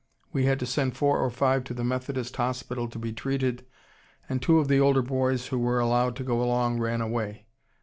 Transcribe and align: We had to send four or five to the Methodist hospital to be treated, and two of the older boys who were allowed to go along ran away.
We 0.33 0.45
had 0.45 0.59
to 0.61 0.65
send 0.65 0.97
four 0.97 1.19
or 1.19 1.29
five 1.29 1.63
to 1.65 1.75
the 1.75 1.83
Methodist 1.83 2.35
hospital 2.37 2.87
to 2.89 2.97
be 2.97 3.13
treated, 3.13 3.67
and 4.27 4.41
two 4.41 4.57
of 4.57 4.67
the 4.67 4.79
older 4.79 5.03
boys 5.03 5.49
who 5.49 5.59
were 5.59 5.77
allowed 5.79 6.15
to 6.15 6.23
go 6.23 6.41
along 6.41 6.79
ran 6.79 7.01
away. 7.01 7.45